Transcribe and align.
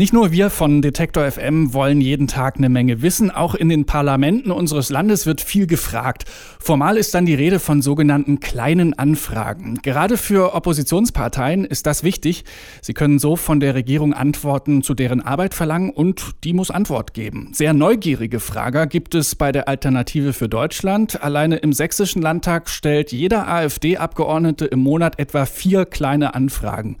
Nicht 0.00 0.14
nur 0.14 0.32
wir 0.32 0.48
von 0.48 0.80
Detektor 0.80 1.30
FM 1.30 1.74
wollen 1.74 2.00
jeden 2.00 2.26
Tag 2.26 2.56
eine 2.56 2.70
Menge 2.70 3.02
wissen, 3.02 3.30
auch 3.30 3.54
in 3.54 3.68
den 3.68 3.84
Parlamenten 3.84 4.50
unseres 4.50 4.88
Landes 4.88 5.26
wird 5.26 5.42
viel 5.42 5.66
gefragt. 5.66 6.24
Formal 6.58 6.96
ist 6.96 7.14
dann 7.14 7.26
die 7.26 7.34
Rede 7.34 7.58
von 7.58 7.82
sogenannten 7.82 8.40
kleinen 8.40 8.98
Anfragen. 8.98 9.78
Gerade 9.82 10.16
für 10.16 10.54
Oppositionsparteien 10.54 11.66
ist 11.66 11.84
das 11.84 12.02
wichtig. 12.02 12.44
Sie 12.80 12.94
können 12.94 13.18
so 13.18 13.36
von 13.36 13.60
der 13.60 13.74
Regierung 13.74 14.14
Antworten 14.14 14.82
zu 14.82 14.94
deren 14.94 15.20
Arbeit 15.20 15.52
verlangen 15.52 15.90
und 15.90 16.30
die 16.44 16.54
muss 16.54 16.70
Antwort 16.70 17.12
geben. 17.12 17.50
Sehr 17.52 17.74
neugierige 17.74 18.40
Frager 18.40 18.86
gibt 18.86 19.14
es 19.14 19.34
bei 19.34 19.52
der 19.52 19.68
Alternative 19.68 20.32
für 20.32 20.48
Deutschland. 20.48 21.22
Alleine 21.22 21.56
im 21.56 21.74
sächsischen 21.74 22.22
Landtag 22.22 22.70
stellt 22.70 23.12
jeder 23.12 23.48
AfD-Abgeordnete 23.48 24.64
im 24.64 24.78
Monat 24.78 25.18
etwa 25.18 25.44
vier 25.44 25.84
kleine 25.84 26.34
Anfragen. 26.34 26.96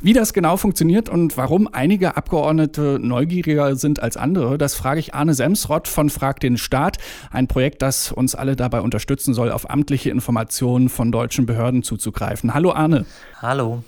Wie 0.00 0.12
das 0.12 0.32
genau 0.32 0.56
funktioniert 0.56 1.08
und 1.08 1.36
warum 1.36 1.68
einige 1.72 2.16
Abgeordnete 2.16 2.43
Abgeordnete 2.44 2.98
neugieriger 3.00 3.74
sind 3.74 4.02
als 4.02 4.18
andere? 4.18 4.58
Das 4.58 4.74
frage 4.74 5.00
ich 5.00 5.14
Arne 5.14 5.32
Semsrott 5.32 5.88
von 5.88 6.10
Frag 6.10 6.40
den 6.40 6.58
Staat, 6.58 6.98
ein 7.30 7.48
Projekt, 7.48 7.80
das 7.80 8.12
uns 8.12 8.34
alle 8.34 8.54
dabei 8.54 8.82
unterstützen 8.82 9.32
soll, 9.32 9.50
auf 9.50 9.70
amtliche 9.70 10.10
Informationen 10.10 10.90
von 10.90 11.10
deutschen 11.10 11.46
Behörden 11.46 11.82
zuzugreifen. 11.82 12.52
Hallo 12.52 12.72
Arne. 12.72 13.06
Hallo. 13.40 13.82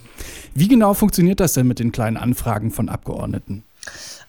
Wie 0.54 0.68
genau 0.68 0.94
funktioniert 0.94 1.38
das 1.40 1.52
denn 1.52 1.66
mit 1.66 1.80
den 1.80 1.92
kleinen 1.92 2.16
Anfragen 2.16 2.70
von 2.70 2.88
Abgeordneten? 2.88 3.62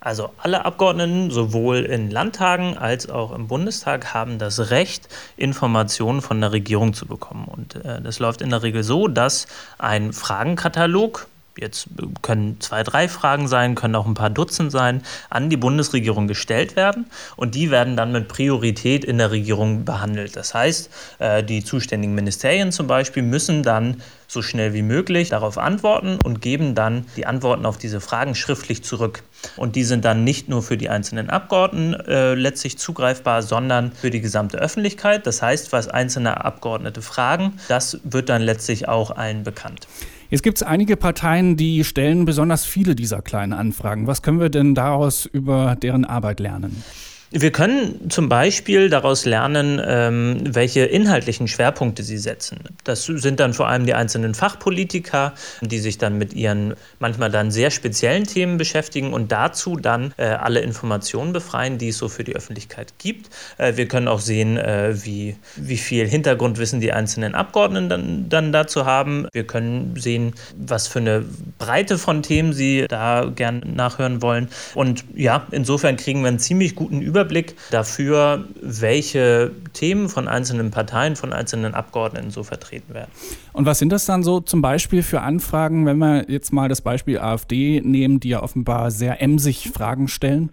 Also 0.01 0.31
alle 0.39 0.65
Abgeordneten, 0.65 1.31
sowohl 1.31 1.77
in 1.77 2.11
Landtagen 2.11 2.77
als 2.77 3.09
auch 3.09 3.33
im 3.33 3.47
Bundestag, 3.47 4.13
haben 4.13 4.39
das 4.39 4.71
Recht, 4.71 5.07
Informationen 5.37 6.21
von 6.21 6.41
der 6.41 6.51
Regierung 6.51 6.93
zu 6.93 7.05
bekommen. 7.05 7.45
Und 7.47 7.75
äh, 7.85 8.01
das 8.01 8.19
läuft 8.19 8.41
in 8.41 8.49
der 8.49 8.61
Regel 8.61 8.83
so, 8.83 9.07
dass 9.07 9.47
ein 9.77 10.11
Fragenkatalog 10.11 11.27
jetzt 11.59 11.87
können 12.21 12.59
zwei, 12.59 12.83
drei 12.83 13.07
Fragen 13.07 13.47
sein, 13.47 13.75
können 13.75 13.95
auch 13.95 14.05
ein 14.05 14.13
paar 14.13 14.29
Dutzend 14.29 14.71
sein, 14.71 15.01
an 15.29 15.49
die 15.49 15.57
Bundesregierung 15.57 16.27
gestellt 16.27 16.75
werden 16.75 17.05
und 17.35 17.55
die 17.55 17.71
werden 17.71 17.95
dann 17.95 18.11
mit 18.11 18.27
Priorität 18.27 19.05
in 19.05 19.17
der 19.17 19.31
Regierung 19.31 19.85
behandelt. 19.85 20.35
Das 20.35 20.53
heißt, 20.53 20.89
äh, 21.19 21.43
die 21.43 21.63
zuständigen 21.63 22.15
Ministerien 22.15 22.71
zum 22.71 22.87
Beispiel 22.87 23.23
müssen 23.23 23.63
dann 23.63 24.01
so 24.27 24.41
schnell 24.41 24.73
wie 24.73 24.81
möglich 24.81 25.29
darauf 25.29 25.57
antworten 25.57 26.19
und 26.23 26.41
geben 26.41 26.75
dann 26.75 27.05
die 27.15 27.25
Antworten 27.25 27.65
auf 27.65 27.77
diese 27.77 28.01
Fragen 28.01 28.35
schriftlich 28.35 28.83
zurück. 28.83 29.23
Und 29.55 29.75
die 29.75 29.83
sind 29.83 30.03
dann 30.03 30.23
nicht 30.23 30.49
nur 30.49 30.61
für 30.61 30.77
die 30.77 30.89
einzelnen 30.89 31.29
Abgeordneten 31.29 31.93
äh, 32.07 32.33
letztlich 32.33 32.77
zugreifbar, 32.77 33.41
sondern 33.41 33.91
für 33.93 34.09
die 34.09 34.21
gesamte 34.21 34.57
Öffentlichkeit. 34.57 35.25
Das 35.25 35.41
heißt, 35.41 35.71
was 35.71 35.87
einzelne 35.87 36.43
Abgeordnete 36.43 37.01
fragen, 37.01 37.53
das 37.69 37.99
wird 38.03 38.29
dann 38.29 38.41
letztlich 38.41 38.87
auch 38.87 39.11
allen 39.11 39.43
bekannt. 39.43 39.87
Jetzt 40.29 40.43
gibt 40.43 40.57
es 40.57 40.63
einige 40.63 40.97
Parteien, 40.97 41.55
die 41.55 41.85
stellen 41.85 42.25
besonders 42.25 42.65
viele 42.65 42.95
dieser 42.95 43.21
kleinen 43.21 43.53
Anfragen. 43.53 44.07
Was 44.07 44.21
können 44.21 44.41
wir 44.41 44.49
denn 44.49 44.75
daraus 44.75 45.25
über 45.25 45.75
deren 45.75 46.03
Arbeit 46.03 46.41
lernen? 46.41 46.83
Wir 47.29 47.51
können 47.51 48.09
zum 48.09 48.29
Beispiel 48.29 48.89
daraus 48.89 49.25
lernen, 49.25 49.81
ähm, 49.85 50.43
welche 50.45 50.85
inhaltlichen 50.85 51.49
Schwerpunkte 51.49 52.01
sie 52.01 52.17
setzen. 52.17 52.59
Das 52.85 53.03
sind 53.03 53.41
dann 53.41 53.53
vor 53.53 53.67
allem 53.67 53.85
die 53.85 53.93
einzelnen 53.93 54.33
Fachpolitiker, 54.33 55.33
die 55.59 55.79
sich 55.79 55.97
dann 55.97 56.17
mit 56.17 56.33
ihren 56.33 56.75
manchmal 56.99 57.29
dann 57.29 57.51
sehr 57.51 57.69
speziellen 57.69 58.23
Themen 58.23 58.57
beschäftigen 58.57 59.11
und 59.11 59.33
dazu 59.33 59.75
dann 59.75 60.13
äh, 60.15 60.23
alle 60.27 60.61
Informationen 60.61 61.33
befreien, 61.33 61.77
die 61.77 61.89
es 61.89 61.97
so 61.97 62.07
für 62.07 62.23
die 62.23 62.33
Öffentlichkeit 62.33 62.93
gibt. 62.97 63.29
Äh, 63.57 63.75
wir 63.75 63.89
können 63.89 64.07
auch 64.07 64.21
sehen, 64.21 64.55
äh, 64.55 64.93
wie, 65.03 65.35
wie 65.57 65.77
viel 65.77 66.07
Hintergrundwissen 66.07 66.79
die 66.79 66.93
einzelnen 66.93 67.35
Abgeordneten 67.35 67.89
dann, 67.89 68.29
dann 68.29 68.51
dazu 68.53 68.85
haben. 68.85 69.27
Wir 69.33 69.45
können 69.45 69.95
sehen, 69.97 70.33
was 70.55 70.87
für 70.87 70.99
eine 70.99 71.25
Breite 71.57 71.97
von 71.97 72.23
Themen 72.23 72.53
sie 72.53 72.85
da 72.87 73.29
gern 73.35 73.63
nachhören 73.75 74.21
wollen. 74.21 74.47
Und 74.75 75.03
ja, 75.13 75.45
insofern 75.51 75.97
kriegen 75.97 76.21
wir 76.21 76.29
einen 76.29 76.39
ziemlich 76.39 76.73
guten 76.73 77.01
Überblick 77.01 77.16
Überblick 77.17 77.55
dafür, 77.71 78.45
welche 78.61 79.51
Themen 79.73 80.07
von 80.07 80.27
einzelnen 80.27 80.69
Parteien, 80.69 81.15
von 81.15 81.33
einzelnen 81.33 81.73
Abgeordneten 81.73 82.29
so 82.29 82.43
vertreten 82.43 82.93
werden. 82.93 83.09
Und 83.53 83.65
was 83.65 83.79
sind 83.79 83.91
das 83.91 84.05
dann 84.05 84.21
so 84.21 84.39
zum 84.39 84.61
Beispiel 84.61 85.01
für 85.01 85.21
Anfragen, 85.21 85.87
wenn 85.87 85.97
wir 85.97 86.29
jetzt 86.29 86.53
mal 86.53 86.69
das 86.69 86.81
Beispiel 86.81 87.17
AfD 87.17 87.81
nehmen, 87.83 88.19
die 88.19 88.29
ja 88.29 88.43
offenbar 88.43 88.91
sehr 88.91 89.19
emsig 89.19 89.71
Fragen 89.73 90.07
stellen? 90.07 90.51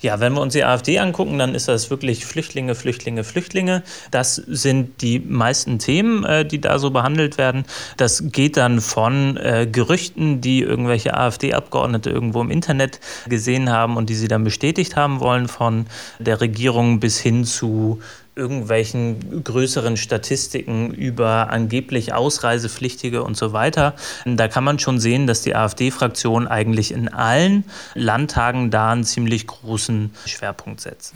Ja, 0.00 0.20
wenn 0.20 0.34
wir 0.34 0.40
uns 0.40 0.52
die 0.52 0.64
AfD 0.64 0.98
angucken, 0.98 1.38
dann 1.38 1.54
ist 1.54 1.68
das 1.68 1.90
wirklich 1.90 2.26
Flüchtlinge, 2.26 2.74
Flüchtlinge, 2.74 3.24
Flüchtlinge. 3.24 3.82
Das 4.10 4.34
sind 4.34 5.00
die 5.02 5.20
meisten 5.20 5.78
Themen, 5.78 6.24
äh, 6.24 6.44
die 6.44 6.60
da 6.60 6.78
so 6.78 6.90
behandelt 6.90 7.38
werden. 7.38 7.64
Das 7.96 8.24
geht 8.32 8.56
dann 8.56 8.80
von 8.80 9.36
äh, 9.36 9.66
Gerüchten, 9.70 10.40
die 10.40 10.60
irgendwelche 10.60 11.14
AfD-Abgeordnete 11.14 12.10
irgendwo 12.10 12.40
im 12.40 12.50
Internet 12.50 13.00
gesehen 13.28 13.70
haben 13.70 13.96
und 13.96 14.10
die 14.10 14.14
sie 14.14 14.28
dann 14.28 14.44
bestätigt 14.44 14.96
haben 14.96 15.20
wollen, 15.20 15.48
von 15.48 15.86
der 16.18 16.40
Regierung 16.40 17.00
bis 17.00 17.18
hin 17.18 17.44
zu 17.44 18.00
irgendwelchen 18.36 19.42
größeren 19.42 19.96
Statistiken 19.96 20.92
über 20.92 21.50
angeblich 21.50 22.12
Ausreisepflichtige 22.12 23.24
und 23.24 23.36
so 23.36 23.52
weiter. 23.52 23.94
Da 24.26 24.46
kann 24.46 24.62
man 24.62 24.78
schon 24.78 25.00
sehen, 25.00 25.26
dass 25.26 25.42
die 25.42 25.56
AfD-Fraktion 25.56 26.46
eigentlich 26.46 26.92
in 26.92 27.08
allen 27.08 27.64
Landtagen 27.94 28.70
da 28.70 28.92
einen 28.92 29.04
ziemlich 29.04 29.46
großen 29.46 30.10
Schwerpunkt 30.26 30.82
setzt. 30.82 31.14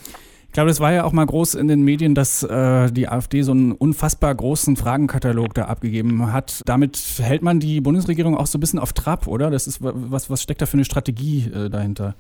Ich 0.51 0.55
glaube, 0.55 0.69
das 0.69 0.81
war 0.81 0.93
ja 0.93 1.05
auch 1.05 1.13
mal 1.13 1.27
groß 1.27 1.55
in 1.55 1.69
den 1.69 1.83
Medien, 1.83 2.17
dass 2.17 2.43
äh, 2.43 2.91
die 2.91 3.07
AfD 3.07 3.43
so 3.43 3.53
einen 3.53 3.71
unfassbar 3.71 4.35
großen 4.35 4.75
Fragenkatalog 4.75 5.55
da 5.55 5.67
abgegeben 5.67 6.33
hat. 6.33 6.63
Damit 6.65 6.99
hält 7.19 7.43
man 7.43 7.61
die 7.61 7.81
Bundesregierung 7.81 8.37
auch 8.37 8.49
so 8.49 8.59
ein 8.59 8.61
bisschen 8.61 8.81
auf 8.81 8.93
Trab, 8.93 9.29
oder? 9.29 9.51
Das 9.51 9.69
ist 9.69 9.79
was, 9.81 10.29
was 10.29 10.43
steckt 10.43 10.61
da 10.61 10.67
für 10.67 10.73
eine 10.73 10.85
Strategie 10.85 11.49
äh, 11.55 11.71
dahinter? 11.71 12.17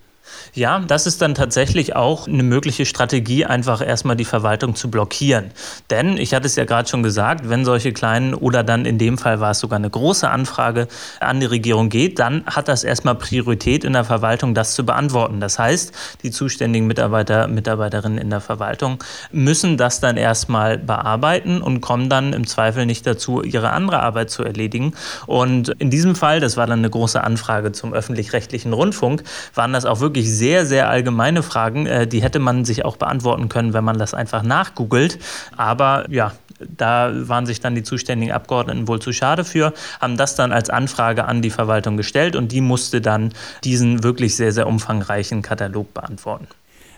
Ja, 0.52 0.80
das 0.80 1.06
ist 1.06 1.22
dann 1.22 1.34
tatsächlich 1.34 1.94
auch 1.94 2.26
eine 2.26 2.42
mögliche 2.42 2.84
Strategie, 2.84 3.44
einfach 3.44 3.86
erstmal 3.86 4.16
die 4.16 4.24
Verwaltung 4.24 4.74
zu 4.74 4.90
blockieren. 4.90 5.50
Denn, 5.90 6.16
ich 6.16 6.34
hatte 6.34 6.46
es 6.46 6.56
ja 6.56 6.64
gerade 6.64 6.88
schon 6.88 7.02
gesagt, 7.02 7.48
wenn 7.48 7.64
solche 7.64 7.92
kleinen 7.92 8.34
oder 8.34 8.64
dann 8.64 8.84
in 8.84 8.98
dem 8.98 9.16
Fall 9.16 9.40
war 9.40 9.52
es 9.52 9.60
sogar 9.60 9.78
eine 9.78 9.90
große 9.90 10.28
Anfrage 10.28 10.88
an 11.20 11.40
die 11.40 11.46
Regierung 11.46 11.88
geht, 11.88 12.18
dann 12.18 12.44
hat 12.46 12.68
das 12.68 12.84
erstmal 12.84 13.14
Priorität 13.14 13.84
in 13.84 13.92
der 13.92 14.04
Verwaltung, 14.04 14.54
das 14.54 14.74
zu 14.74 14.84
beantworten. 14.84 15.40
Das 15.40 15.58
heißt, 15.58 15.92
die 16.22 16.30
zuständigen 16.30 16.86
Mitarbeiter, 16.86 17.46
Mitarbeiterinnen 17.46 18.18
in 18.18 18.30
der 18.30 18.40
Verwaltung 18.40 19.02
müssen 19.30 19.76
das 19.76 20.00
dann 20.00 20.16
erstmal 20.16 20.78
bearbeiten 20.78 21.62
und 21.62 21.80
kommen 21.80 22.08
dann 22.08 22.32
im 22.32 22.46
Zweifel 22.46 22.86
nicht 22.86 23.06
dazu, 23.06 23.42
ihre 23.42 23.70
andere 23.70 24.00
Arbeit 24.00 24.30
zu 24.30 24.42
erledigen. 24.42 24.94
Und 25.26 25.68
in 25.78 25.90
diesem 25.90 26.16
Fall, 26.16 26.40
das 26.40 26.56
war 26.56 26.66
dann 26.66 26.80
eine 26.80 26.90
große 26.90 27.22
Anfrage 27.22 27.72
zum 27.72 27.92
öffentlich-rechtlichen 27.92 28.72
Rundfunk, 28.72 29.22
waren 29.54 29.72
das 29.72 29.84
auch 29.84 30.00
wirklich 30.00 30.19
wirklich 30.20 30.36
sehr, 30.36 30.66
sehr 30.66 30.88
allgemeine 30.88 31.42
Fragen. 31.42 31.86
Äh, 31.86 32.06
die 32.06 32.22
hätte 32.22 32.38
man 32.38 32.64
sich 32.64 32.84
auch 32.84 32.96
beantworten 32.96 33.48
können, 33.48 33.72
wenn 33.72 33.84
man 33.84 33.98
das 33.98 34.14
einfach 34.14 34.42
nachgoogelt. 34.42 35.18
Aber 35.56 36.04
ja, 36.10 36.32
da 36.76 37.10
waren 37.28 37.46
sich 37.46 37.60
dann 37.60 37.74
die 37.74 37.82
zuständigen 37.82 38.34
Abgeordneten 38.34 38.86
wohl 38.86 39.00
zu 39.00 39.12
schade 39.12 39.44
für, 39.44 39.72
haben 39.98 40.18
das 40.18 40.34
dann 40.34 40.52
als 40.52 40.68
Anfrage 40.68 41.24
an 41.24 41.40
die 41.40 41.48
Verwaltung 41.48 41.96
gestellt 41.96 42.36
und 42.36 42.52
die 42.52 42.60
musste 42.60 43.00
dann 43.00 43.32
diesen 43.64 44.02
wirklich 44.02 44.36
sehr, 44.36 44.52
sehr 44.52 44.66
umfangreichen 44.66 45.40
Katalog 45.40 45.94
beantworten. 45.94 46.48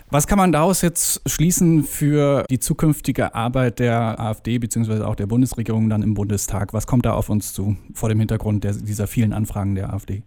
Was 0.09 0.27
kann 0.27 0.37
man 0.37 0.51
daraus 0.51 0.81
jetzt 0.81 1.21
schließen 1.25 1.85
für 1.85 2.43
die 2.49 2.59
zukünftige 2.59 3.33
Arbeit 3.33 3.79
der 3.79 4.19
AfD 4.19 4.59
bzw. 4.59 5.03
auch 5.03 5.15
der 5.15 5.27
Bundesregierung 5.27 5.89
dann 5.89 6.03
im 6.03 6.13
Bundestag? 6.13 6.73
Was 6.73 6.85
kommt 6.85 7.05
da 7.05 7.13
auf 7.13 7.29
uns 7.29 7.53
zu 7.53 7.77
vor 7.93 8.09
dem 8.09 8.19
Hintergrund 8.19 8.65
der, 8.65 8.73
dieser 8.73 9.07
vielen 9.07 9.31
Anfragen 9.31 9.75
der 9.75 9.93
AfD? 9.93 10.23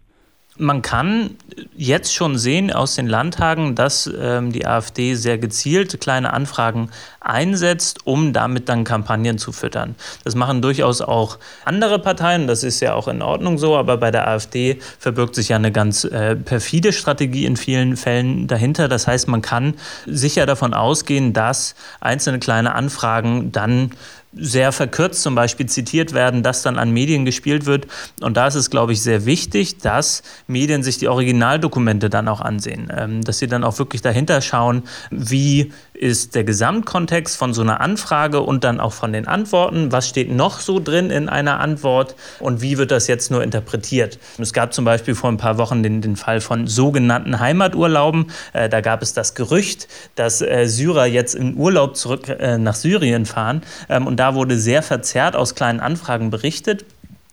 Man 0.57 0.81
kann 0.81 1.31
jetzt 1.75 2.13
schon 2.13 2.37
sehen 2.37 2.71
aus 2.71 2.95
den 2.95 3.07
Landtagen, 3.07 3.75
dass 3.75 4.09
ähm, 4.19 4.51
die 4.51 4.65
AfD 4.65 5.15
sehr 5.15 5.37
gezielt 5.37 5.99
kleine 6.01 6.33
Anfragen 6.33 6.89
einsetzt, 7.19 8.05
um 8.05 8.33
damit 8.33 8.69
dann 8.69 8.83
Kampagnen 8.83 9.37
zu 9.37 9.51
füttern. 9.51 9.95
Das 10.23 10.35
machen 10.35 10.61
durchaus 10.61 11.01
auch 11.01 11.37
andere 11.65 11.99
Parteien, 11.99 12.47
das 12.47 12.63
ist 12.63 12.79
ja 12.79 12.93
auch 12.93 13.07
in 13.07 13.21
Ordnung 13.21 13.57
so, 13.57 13.75
aber 13.75 13.97
bei 13.97 14.11
der 14.11 14.27
AfD 14.27 14.79
verbirgt 14.99 15.35
sich 15.35 15.49
ja 15.49 15.57
eine 15.57 15.71
ganz 15.71 16.03
äh, 16.03 16.35
perfide 16.35 16.93
Strategie 16.93 17.45
in 17.45 17.57
vielen 17.57 17.97
Fällen 17.97 18.47
dahinter. 18.47 18.87
Das 18.87 19.07
heißt, 19.07 19.27
man 19.27 19.41
kann 19.41 19.75
sicher 20.05 20.45
davon 20.45 20.73
ausgehen, 20.73 21.33
dass 21.33 21.75
einzelne 21.99 22.39
kleine 22.39 22.73
Anfragen 22.75 23.51
dann 23.51 23.91
sehr 24.39 24.71
verkürzt 24.71 25.21
zum 25.21 25.35
Beispiel 25.35 25.65
zitiert 25.65 26.13
werden, 26.13 26.43
das 26.43 26.61
dann 26.61 26.77
an 26.77 26.91
Medien 26.91 27.25
gespielt 27.25 27.65
wird. 27.65 27.87
Und 28.21 28.37
da 28.37 28.47
ist 28.47 28.55
es, 28.55 28.69
glaube 28.69 28.93
ich, 28.93 29.01
sehr 29.01 29.25
wichtig, 29.25 29.77
dass 29.79 30.23
Medien 30.47 30.83
sich 30.83 30.97
die 30.97 31.07
Originaldokumente 31.07 32.09
dann 32.09 32.27
auch 32.27 32.41
ansehen, 32.41 32.91
ähm, 32.95 33.23
dass 33.23 33.39
sie 33.39 33.47
dann 33.47 33.63
auch 33.63 33.77
wirklich 33.79 34.01
dahinter 34.01 34.41
schauen, 34.41 34.83
wie 35.09 35.71
ist 35.97 36.35
der 36.35 36.43
Gesamtkontext 36.43 37.37
von 37.37 37.53
so 37.53 37.61
einer 37.61 37.81
Anfrage 37.81 38.41
und 38.41 38.63
dann 38.63 38.79
auch 38.79 38.93
von 38.93 39.11
den 39.13 39.27
Antworten. 39.27 39.91
Was 39.91 40.07
steht 40.07 40.31
noch 40.31 40.59
so 40.59 40.79
drin 40.79 41.09
in 41.09 41.27
einer 41.27 41.59
Antwort 41.59 42.15
und 42.39 42.61
wie 42.61 42.77
wird 42.77 42.91
das 42.91 43.07
jetzt 43.07 43.31
nur 43.31 43.43
interpretiert? 43.43 44.19
Es 44.37 44.53
gab 44.53 44.73
zum 44.73 44.85
Beispiel 44.85 45.15
vor 45.15 45.31
ein 45.31 45.37
paar 45.37 45.57
Wochen 45.57 45.83
den, 45.83 46.01
den 46.01 46.15
Fall 46.15 46.39
von 46.41 46.67
sogenannten 46.67 47.39
Heimaturlauben. 47.39 48.31
Äh, 48.53 48.69
da 48.69 48.81
gab 48.81 49.01
es 49.01 49.13
das 49.13 49.35
Gerücht, 49.35 49.87
dass 50.15 50.41
äh, 50.41 50.65
Syrer 50.67 51.05
jetzt 51.05 51.35
in 51.35 51.57
Urlaub 51.57 51.95
zurück 51.95 52.29
äh, 52.29 52.57
nach 52.57 52.75
Syrien 52.75 53.25
fahren. 53.25 53.61
Ähm, 53.89 54.07
und 54.07 54.17
da 54.17 54.35
wurde 54.35 54.57
sehr 54.57 54.83
verzerrt 54.83 55.35
aus 55.35 55.55
kleinen 55.55 55.79
Anfragen 55.79 56.29
berichtet 56.29 56.85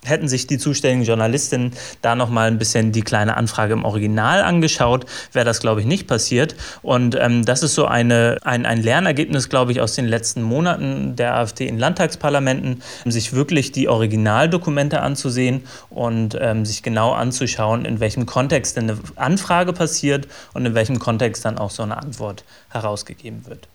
hätten 0.05 0.29
sich 0.29 0.47
die 0.47 0.59
zuständigen 0.59 1.05
Journalistinnen 1.05 1.73
da 2.03 2.15
noch 2.15 2.31
mal 2.31 2.49
ein 2.49 2.59
bisschen 2.59 2.93
die 2.93 3.03
kleine 3.03 3.37
Anfrage 3.37 3.73
im 3.73 3.85
Original 3.85 4.43
angeschaut, 4.43 5.07
wäre 5.33 5.45
das, 5.45 5.61
glaube 5.61 5.81
ich, 5.81 5.87
nicht 5.87 6.07
passiert. 6.07 6.55
Und 6.83 7.17
ähm, 7.21 7.45
das 7.45 7.63
ist 7.63 7.75
so 7.75 7.87
eine, 7.87 8.39
ein, 8.43 8.67
ein 8.67 8.83
Lernergebnis, 8.83 9.49
glaube 9.49 9.73
ich, 9.73 9.81
aus 9.81 9.95
den 9.95 10.07
letzten 10.07 10.43
Monaten 10.43 11.17
der 11.17 11.37
AfD 11.37 11.67
in 11.67 11.79
Landtagsparlamenten, 11.79 12.83
sich 13.05 13.33
wirklich 13.33 13.73
die 13.73 13.89
Originaldokumente 13.89 15.01
anzusehen 15.01 15.63
und 15.91 16.37
ähm, 16.41 16.65
sich 16.65 16.83
genau 16.83 17.13
anzuschauen, 17.13 17.85
in 17.85 18.01
welchem 18.01 18.27
Kontext 18.27 18.77
denn 18.77 18.91
eine 18.91 18.99
Anfrage 19.17 19.73
passiert 19.73 20.29
und 20.53 20.67
in 20.67 20.75
welchem 20.75 20.99
Kontext 20.99 21.45
dann 21.45 21.59
auch 21.59 21.71
so 21.71 21.83
eine 21.83 21.97
Antwort 21.97 22.45
herausgegeben 22.71 23.47
wird. 23.47 23.69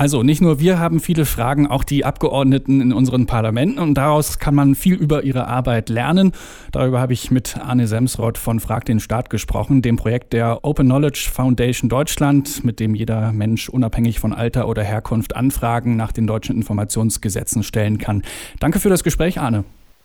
Also 0.00 0.22
nicht 0.22 0.40
nur 0.40 0.60
wir 0.60 0.78
haben 0.78 0.98
viele 0.98 1.26
Fragen, 1.26 1.66
auch 1.66 1.84
die 1.84 2.06
Abgeordneten 2.06 2.80
in 2.80 2.94
unseren 2.94 3.26
Parlamenten 3.26 3.78
und 3.78 3.92
daraus 3.96 4.38
kann 4.38 4.54
man 4.54 4.74
viel 4.74 4.94
über 4.94 5.24
ihre 5.24 5.46
Arbeit 5.46 5.90
lernen. 5.90 6.32
Darüber 6.72 7.02
habe 7.02 7.12
ich 7.12 7.30
mit 7.30 7.58
Arne 7.58 7.86
Semsroth 7.86 8.38
von 8.38 8.60
Frag 8.60 8.86
den 8.86 8.98
Staat 8.98 9.28
gesprochen, 9.28 9.82
dem 9.82 9.96
Projekt 9.96 10.32
der 10.32 10.64
Open 10.64 10.86
Knowledge 10.86 11.28
Foundation 11.30 11.90
Deutschland, 11.90 12.64
mit 12.64 12.80
dem 12.80 12.94
jeder 12.94 13.30
Mensch 13.32 13.68
unabhängig 13.68 14.20
von 14.20 14.32
Alter 14.32 14.68
oder 14.68 14.82
Herkunft 14.82 15.36
Anfragen 15.36 15.96
nach 15.96 16.12
den 16.12 16.26
deutschen 16.26 16.56
Informationsgesetzen 16.56 17.62
stellen 17.62 17.98
kann. 17.98 18.22
Danke 18.58 18.80
für 18.80 18.88
das 18.88 19.04
Gespräch, 19.04 19.38
Arne. 19.38 19.64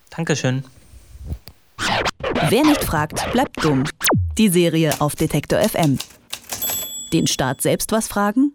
Dankeschön. 0.09 0.65
Wer 2.50 2.63
nicht 2.65 2.83
fragt, 2.83 3.31
bleibt 3.31 3.63
dumm. 3.63 3.86
Die 4.38 4.50
Serie 4.50 4.91
auf 5.00 5.15
Detektor 5.15 5.62
FM. 5.62 6.00
Den 7.13 7.27
Staat 7.27 7.62
selbst 7.62 7.94
was 7.94 8.09
fragen? 8.09 8.55